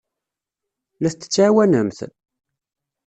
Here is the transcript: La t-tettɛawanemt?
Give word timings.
La 1.01 1.09
t-tettɛawanemt? 1.11 1.99